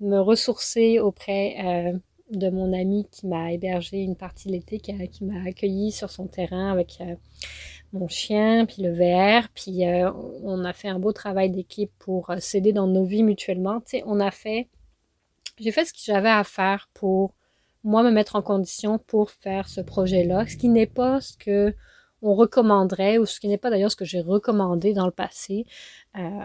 [0.00, 1.98] me ressourcer auprès euh,
[2.30, 6.26] de mon ami qui m'a hébergé une partie de l'été, qui, m'a accueilli sur son
[6.26, 7.14] terrain avec euh,
[7.92, 10.10] mon chien, puis le VR, puis euh,
[10.42, 13.80] on a fait un beau travail d'équipe pour s'aider dans nos vies mutuellement.
[13.80, 14.68] Tu on a fait,
[15.58, 17.34] j'ai fait ce que j'avais à faire pour
[17.84, 21.74] moi me mettre en condition pour faire ce projet-là, ce qui n'est pas ce que
[22.20, 25.66] on recommanderait, ou ce qui n'est pas d'ailleurs ce que j'ai recommandé dans le passé,
[26.16, 26.44] euh,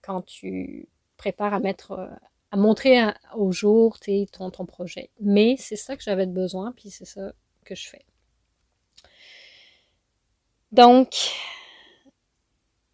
[0.00, 2.06] quand tu prépares à mettre, euh,
[2.52, 3.00] à montrer
[3.36, 3.98] au jour
[4.32, 5.10] ton, ton projet.
[5.20, 7.32] Mais c'est ça que j'avais besoin, puis c'est ça
[7.64, 8.04] que je fais.
[10.72, 11.14] Donc,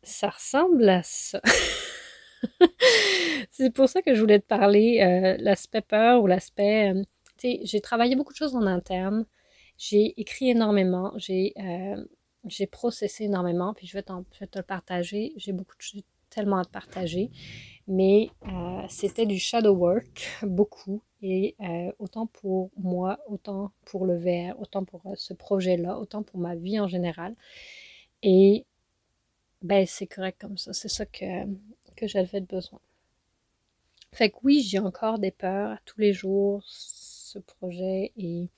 [0.02, 1.40] ça ressemble à ça.
[3.50, 6.92] c'est pour ça que je voulais te parler euh, l'aspect peur ou l'aspect...
[7.38, 9.26] tu sais, j'ai travaillé beaucoup de choses en interne.
[9.78, 12.02] J'ai écrit énormément, j'ai euh,
[12.48, 15.32] j'ai processé énormément, puis je vais, te le partager.
[15.36, 17.30] J'ai beaucoup de tellement à te partager.
[17.88, 21.03] Mais euh, c'était du shadow work, beaucoup.
[21.22, 26.38] Et euh, autant pour moi, autant pour le VR, autant pour ce projet-là, autant pour
[26.40, 27.35] ma vie en général.
[28.22, 28.66] Et
[29.62, 30.72] ben c'est correct comme ça.
[30.72, 31.44] C'est ça que,
[31.96, 32.81] que j'avais besoin.
[34.12, 38.12] Fait que oui, j'ai encore des peurs tous les jours, ce projet.
[38.16, 38.49] Et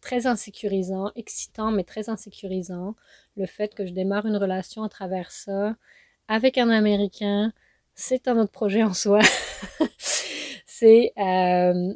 [0.00, 2.94] très insécurisant, excitant, mais très insécurisant.
[3.36, 5.76] Le fait que je démarre une relation à travers ça
[6.28, 7.52] avec un Américain,
[7.96, 9.20] c'est un autre projet en soi.
[10.66, 11.94] c'est euh,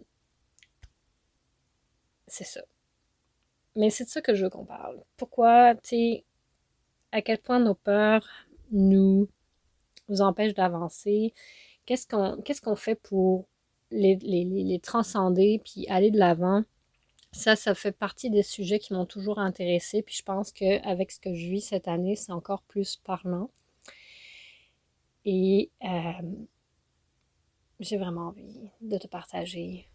[2.27, 2.63] c'est ça.
[3.77, 5.01] Mais c'est de ça que je veux qu'on parle.
[5.17, 6.25] Pourquoi, tu sais,
[7.13, 8.27] à quel point nos peurs
[8.73, 9.29] nous,
[10.09, 11.35] nous empêchent d'avancer?
[11.87, 12.07] Qu'est-ce
[12.61, 13.47] qu'on fait pour
[13.91, 16.65] les, les, les transcender puis aller de l'avant?
[17.33, 20.03] Ça, ça fait partie des sujets qui m'ont toujours intéressé.
[20.03, 23.51] Puis je pense qu'avec ce que je vis cette année, c'est encore plus parlant.
[25.25, 26.23] Et euh,
[27.81, 29.87] j'ai vraiment envie de te partager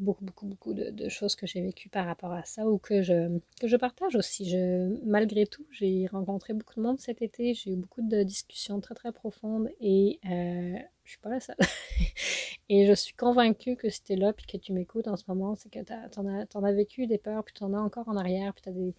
[0.00, 3.38] beaucoup, beaucoup, beaucoup de, choses que j'ai vécues par rapport à ça ou que je,
[3.60, 4.56] que je partage aussi.
[5.04, 8.94] Malgré tout, j'ai rencontré beaucoup de monde cet été, j'ai eu beaucoup de discussions très,
[8.94, 11.56] très profondes et euh, je suis pas la seule.
[12.68, 15.24] et je suis convaincue que si tu es là puis que tu m'écoutes en ce
[15.28, 18.16] moment, c'est que tu en as, vécu des peurs, puis tu en as encore en
[18.16, 18.94] arrière, puis tu as des,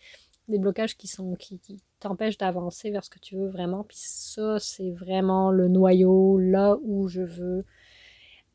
[0.52, 1.60] des, blocages qui sont qui,
[2.00, 3.84] t'empêchent d'avancer vers ce que tu veux vraiment.
[3.84, 7.66] Puis ça, c'est vraiment le noyau, là où je veux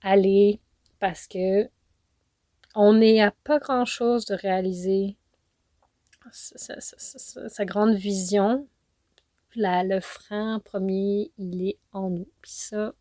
[0.02, 0.60] aller
[0.98, 1.68] parce que
[2.74, 5.16] on n'est à pas grand-chose de réaliser
[6.32, 8.68] sa, grande vision.
[9.54, 12.28] le frein premier, il est en nous.
[12.42, 12.92] Puis ça,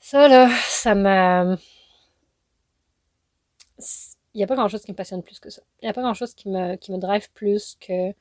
[0.00, 1.56] ça là, ça m'a...
[4.34, 5.62] Il n'y a pas grand-chose qui me passionne plus que ça.
[5.82, 8.12] Il n'y a pas grand-chose qui me, qui me drive plus que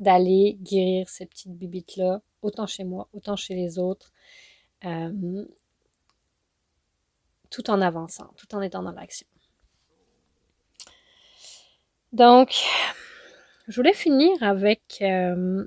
[0.00, 4.12] d'aller guérir ces petites bibites-là, autant chez moi, autant chez les autres.
[4.84, 5.44] Euh,
[7.50, 9.26] tout en avançant, tout en étant dans l'action.
[12.12, 12.64] Donc,
[13.68, 15.64] je voulais finir avec euh,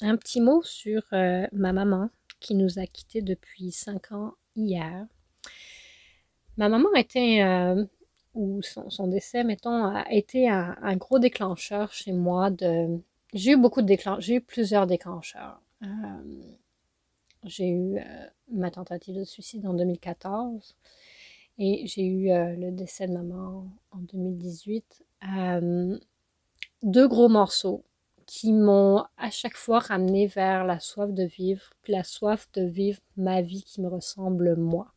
[0.00, 5.06] un petit mot sur euh, ma maman qui nous a quittés depuis cinq ans hier.
[6.56, 7.42] Ma maman était,
[8.62, 12.50] son, décès, mettons, a été un, gros déclencheur chez moi.
[13.34, 15.60] J'ai eu beaucoup de déclencheurs, j'ai eu plusieurs déclencheurs.
[17.44, 17.98] j'ai eu
[18.50, 20.76] ma tentative de suicide en 2014
[21.58, 25.04] et j'ai eu le décès de maman en 2018.
[26.82, 27.84] deux gros morceaux
[28.28, 33.00] qui m'ont à chaque fois ramené vers la soif de vivre, la soif de vivre
[33.16, 34.92] ma vie qui me ressemble moi.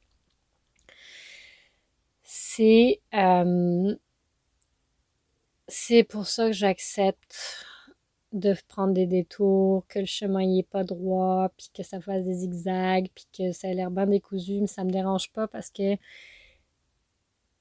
[2.34, 3.94] C'est euh,
[5.68, 7.66] c'est pour ça que j'accepte
[8.32, 12.24] de prendre des détours, que le chemin n'y est pas droit, puis que ça fasse
[12.24, 15.72] des zigzags, puis que ça a l'air bien décousu, mais ça me dérange pas parce
[15.72, 15.98] que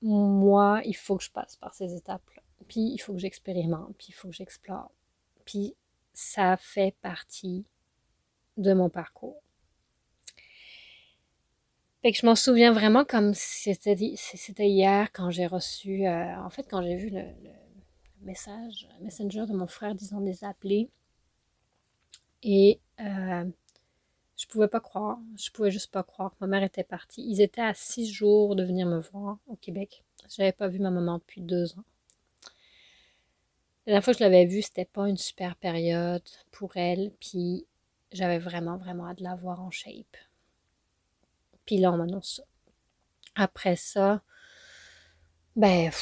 [0.02, 2.42] moi, il faut que je passe par ces étapes-là.
[2.68, 4.92] Puis il faut que j'expérimente, puis il faut que j'explore.
[5.44, 5.74] Puis
[6.12, 7.64] ça fait partie
[8.56, 9.42] de mon parcours.
[12.02, 16.82] Que je m'en souviens vraiment comme c'était hier quand j'ai reçu, euh, en fait, quand
[16.82, 17.22] j'ai vu le,
[18.22, 20.90] message Messenger de mon frère disant des appelés.
[22.42, 23.44] Et euh,
[24.36, 26.34] je pouvais pas croire, je pouvais juste pas croire.
[26.40, 27.22] Ma mère était partie.
[27.22, 30.02] Ils étaient à six jours de venir me voir au Québec.
[30.28, 31.84] J'avais pas vu ma maman depuis deux ans.
[33.86, 37.66] La dernière fois que je l'avais vue, c'était pas une super période pour elle, puis
[38.12, 40.16] j'avais vraiment, vraiment hâte de la voir en shape.
[41.70, 42.42] Puis là, ça.
[43.36, 44.22] Après ça,
[45.54, 45.92] ben,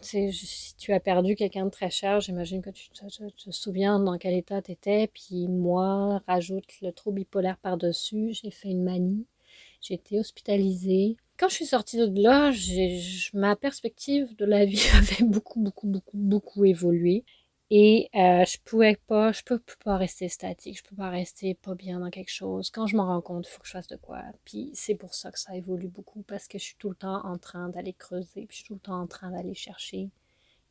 [0.00, 4.16] tu si tu as perdu quelqu'un de très cher, j'imagine que tu te, souviens dans
[4.16, 5.08] quel état tu étais.
[5.08, 9.26] Puis moi, rajoute le trouble bipolaire par-dessus, j'ai fait une manie,
[9.82, 11.18] j'ai été hospitalisée.
[11.36, 12.50] Quand je suis sortie de là,
[13.34, 17.26] ma perspective de la vie avait beaucoup, beaucoup, beaucoup, beaucoup évolué.
[17.70, 21.74] Et euh, je pouvais pas, je peux, pas rester statique, je peux pas rester pas
[21.74, 22.70] bien dans quelque chose.
[22.70, 24.22] Quand je m'en rends compte, il faut que je fasse de quoi.
[24.44, 27.24] Puis c'est pour ça que ça évolue beaucoup, parce que je suis tout le temps
[27.24, 30.10] en train d'aller creuser, puis je suis tout le temps en train d'aller chercher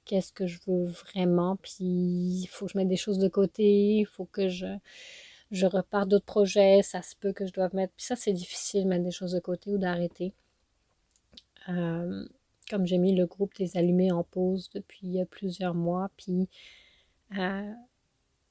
[0.05, 3.97] qu'est-ce que je veux vraiment, puis il faut que je mette des choses de côté,
[3.99, 4.67] il faut que je,
[5.51, 7.93] je reparte d'autres projets, ça se peut que je doive mettre.
[7.95, 10.33] Puis ça, c'est difficile de mettre des choses de côté ou d'arrêter.
[11.69, 12.25] Euh,
[12.69, 16.49] comme j'ai mis le groupe des allumés en pause depuis plusieurs mois, puis
[17.39, 17.71] euh,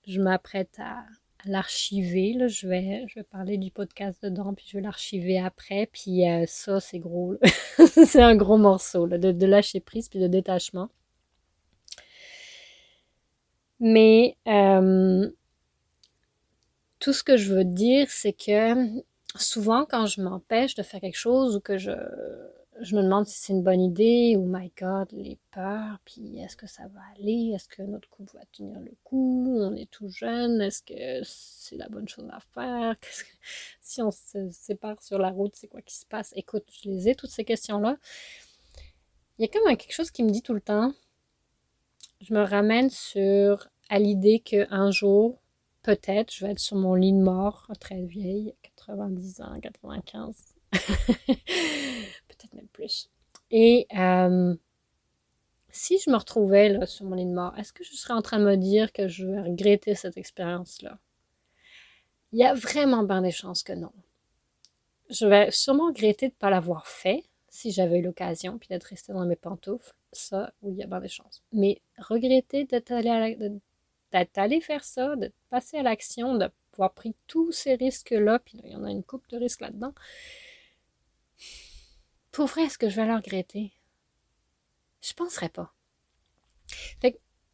[0.07, 1.05] je m'apprête à,
[1.45, 2.37] l'archiver.
[2.49, 5.87] Je vais, je vais parler du podcast dedans, puis je vais l'archiver après.
[5.93, 7.37] Puis euh, ça, c'est gros.
[8.07, 10.89] c'est un gros morceau de, lâcher prise, puis de détachement.
[13.81, 15.29] Mais euh,
[17.01, 19.03] tout ce que je veux dire, c'est que
[19.37, 21.91] souvent, quand je m'empêche de faire quelque chose ou que je
[22.83, 24.35] je me demande si c'est une bonne idée.
[24.37, 25.99] Oh my god, les peurs.
[26.05, 27.53] Puis est-ce que ça va aller?
[27.55, 29.57] Est-ce que notre couple va tenir le coup?
[29.61, 30.61] On est tout jeune.
[30.61, 32.97] Est-ce que c'est la bonne chose à faire?
[33.81, 36.33] Si on se sépare sur la route, c'est quoi qui se passe?
[36.35, 37.99] Écoute, je les ai, toutes ces questions-là.
[39.37, 40.93] Il y a comme quelque chose qui me dit tout le temps.
[42.23, 45.43] Je me ramène sur à l'idée qu'un jour,
[45.83, 50.55] peut-être, je vais être sur mon lit de mort, très vieille, 90 ans, 95.
[52.55, 53.11] même plus.
[53.51, 54.55] Et euh,
[55.71, 58.39] si je me retrouvais sur mon lit de mort, est-ce que je serais en train
[58.39, 60.99] de me dire que je vais regretter cette expérience-là?
[62.33, 63.93] Il y a vraiment bien des chances que non.
[65.11, 68.85] Je vais sûrement regretter de ne pas l'avoir fait si j'avais eu l'occasion, puis d'être
[68.85, 69.95] resté dans mes pantoufles.
[70.13, 71.43] Ça, oui, il y a bien des chances.
[71.53, 78.39] Mais regretter d'être allé, faire ça, de passer à l'action, d'avoir pris tous ces risques-là,
[78.39, 79.93] puis il y en a une coupe de risques là-dedans,
[82.33, 83.73] pour vrai, est-ce que je vais le regretter?
[85.03, 85.75] Je penserais pas.
[87.03, 87.09] Que,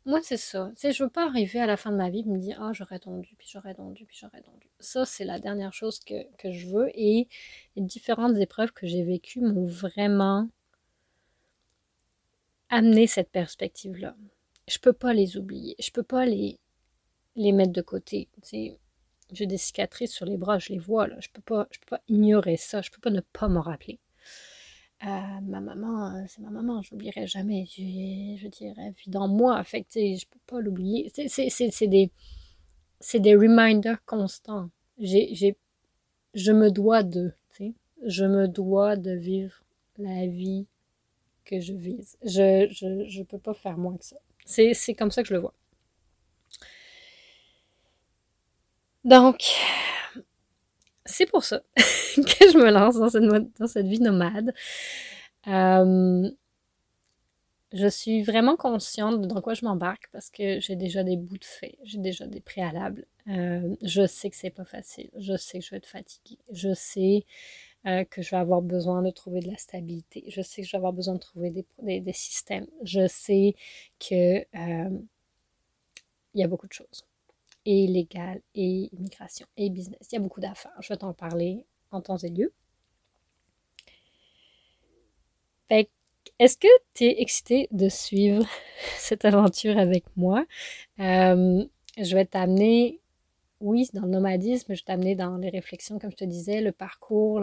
[0.07, 0.71] moi, c'est ça.
[0.75, 2.63] Tu sais, je veux pas arriver à la fin de ma vie et me dire,
[2.63, 4.69] ah, j'aurais tendu, puis j'aurais tendu, puis j'aurais tendu.
[4.79, 6.89] Ça, c'est la dernière chose que, je veux.
[6.95, 7.29] Et
[7.77, 10.49] les différentes épreuves que j'ai vécues m'ont vraiment
[12.71, 14.15] amené cette perspective-là.
[14.69, 15.75] Je peux pas les oublier.
[15.79, 16.61] Je peux pas les,
[17.37, 18.29] les mettre de côté.
[19.33, 21.17] J'ai des cicatrices sur les bras, je les vois, là.
[21.21, 22.81] Je peux pas, je peux pas ignorer ça.
[22.81, 23.99] Je peux pas ne pas m'en rappeler.
[25.05, 27.67] Euh, ma maman, euh, c'est ma maman, je l'oublierai jamais.
[27.67, 29.63] Je, je dirais, vie dans moi.
[29.65, 31.11] Fait je peux pas l'oublier.
[31.29, 32.11] C'est des,
[33.15, 34.71] des reminders constants.
[36.35, 37.33] Je me dois de,
[38.07, 39.63] je me dois de vivre
[39.99, 40.67] la vie
[41.45, 42.19] que je vise.
[42.25, 44.17] Je, je, je peux pas faire moins que ça.
[44.45, 45.55] C'est comme ça que je le vois.
[49.05, 49.55] Donc,
[51.09, 54.55] c'est pour ça que je me lance dans cette, vie nomade.
[55.47, 56.31] Euh,
[57.73, 61.39] je suis vraiment consciente de dans quoi je m'embarque parce que j'ai déjà des bouts
[61.39, 63.07] de fait, j'ai déjà des préalables.
[63.29, 66.73] Euh, je sais que c'est pas facile, je sais que je vais être fatiguée, je
[66.73, 67.25] sais
[67.87, 70.73] euh, que je vais avoir besoin de trouver de la stabilité, je sais que je
[70.73, 73.55] vais avoir besoin de trouver des, des, systèmes, je sais
[74.01, 74.45] que
[76.35, 77.08] il y a beaucoup de choses.
[77.65, 80.09] Et légal et immigration et business.
[80.11, 80.77] Il y a beaucoup d'affaires.
[80.81, 82.53] Je vais t'en parler en temps et lieu.
[86.39, 88.47] est-ce que tu es excité de suivre
[88.99, 90.45] cette aventure avec moi?
[91.01, 91.65] Euh,
[91.97, 93.01] je vais t'amener,
[93.61, 96.73] oui, dans le nomadisme, je vais t'amener dans les réflexions, comme je te disais, le
[96.73, 97.43] parcours,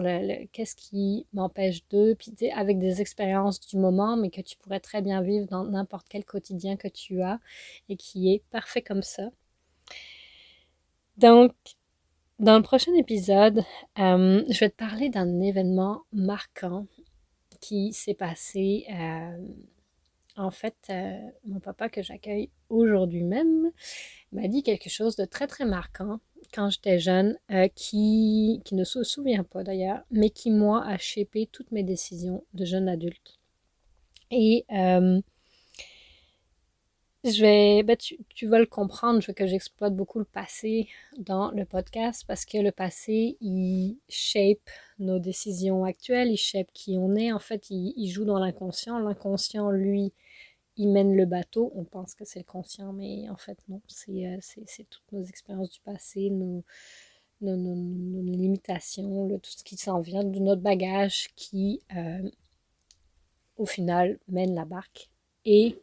[0.52, 5.02] qu'est-ce qui m'empêche de, puis avec des expériences du moment, mais que tu pourrais très
[5.02, 7.38] bien vivre dans n'importe quel quotidien que tu as
[7.88, 9.30] et qui est parfait comme ça.
[11.16, 11.52] Donc,
[12.38, 13.64] dans le prochain épisode,
[13.98, 16.86] euh, je vais te parler d'un événement marquant
[17.60, 18.84] qui s'est passé.
[18.90, 19.38] Euh,
[20.36, 23.70] en fait, euh, mon papa que j'accueille aujourd'hui même
[24.32, 26.20] m'a dit quelque chose de très très marquant
[26.52, 27.36] quand j'étais jeune,
[27.74, 32.44] qui, qui ne se souvient pas d'ailleurs, mais qui moi a shapé toutes mes décisions
[32.54, 33.40] de jeune adulte.
[34.30, 34.64] Et
[37.30, 40.88] je vais, ben tu, tu, vas le comprendre, je veux que j'exploite beaucoup le passé
[41.18, 46.96] dans le podcast parce que le passé, il shape nos décisions actuelles, il shape qui
[46.98, 47.32] on est.
[47.32, 48.98] En fait, il, joue dans l'inconscient.
[48.98, 50.12] L'inconscient, lui,
[50.76, 51.72] il mène le bateau.
[51.74, 53.80] On pense que c'est le conscient, mais en fait, non.
[53.88, 54.38] C'est euh,
[54.90, 56.64] toutes nos expériences du passé, nos,
[57.40, 62.30] nos, nos, limitations, tout ce qui s'en vient de notre bagage qui, euh,
[63.56, 65.10] au final, mène la barque.
[65.44, 65.78] Et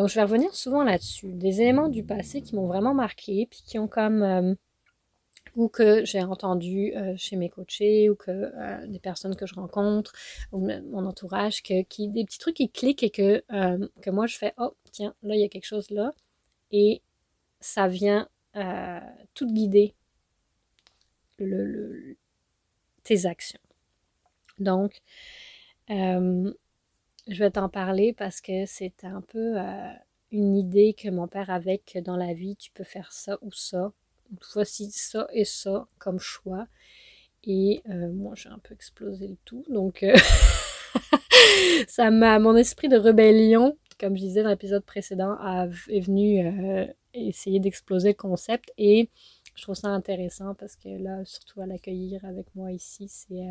[0.00, 1.34] donc, je vais revenir souvent là-dessus.
[1.34, 4.22] Des éléments du passé qui m'ont vraiment marqué, puis qui ont comme.
[4.22, 4.54] Euh,
[5.56, 9.54] ou que j'ai entendu euh, chez mes coachés, ou que euh, des personnes que je
[9.54, 10.14] rencontre,
[10.52, 13.44] ou mon entourage, que, des petits trucs qui cliquent et que,
[14.00, 16.14] que moi je fais Oh, tiens, là, il y a quelque chose là.
[16.70, 17.02] Et
[17.60, 18.26] ça vient
[19.34, 19.94] tout guider
[23.02, 23.60] tes actions.
[24.58, 25.02] Donc,
[27.28, 29.92] je vais t'en parler parce que c'est un peu euh,
[30.30, 33.52] une idée que mon père avait que dans la vie, tu peux faire ça ou
[33.52, 33.92] ça.
[34.54, 36.66] Voici ça et ça comme choix.
[37.44, 39.64] Et euh, moi, j'ai un peu explosé le tout.
[39.68, 40.14] Donc, euh,
[41.88, 42.38] ça m'a.
[42.38, 45.36] Mon esprit de rébellion, comme je disais dans l'épisode précédent,
[45.88, 48.72] est venu essayer d'exploser le concept.
[48.78, 49.10] Et
[49.56, 53.42] je trouve ça intéressant parce que là, surtout à l'accueillir avec moi ici, c'est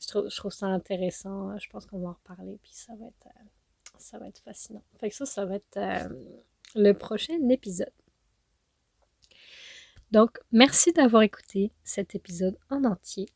[0.00, 1.56] je trouve, ça intéressant.
[1.58, 3.44] Je pense qu'on va en reparler, puis ça va être, euh,
[3.98, 4.82] ça va être fascinant.
[4.98, 6.08] Fait ça, ça va être euh,
[6.74, 7.92] le prochain épisode.
[10.10, 13.26] Donc, merci d'avoir écouté cet épisode en entier.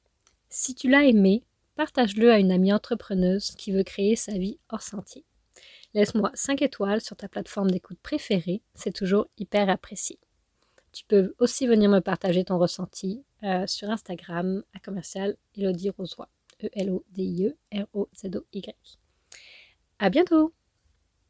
[0.49, 1.45] Si tu l'as aimé,
[1.75, 5.25] partage-le à une amie entrepreneuse qui veut créer sa vie hors sentier.
[5.95, 10.19] Laisse-moi 5 étoiles sur ta plateforme d'écoute préférée, c'est toujours hyper apprécié.
[10.93, 16.27] Tu peux aussi venir me partager ton ressenti euh, sur Instagram à commercial Elodie Rosoy.
[16.61, 18.99] E-L-O-D-I-E R-O-Z-O-Y.
[19.99, 20.53] À bientôt!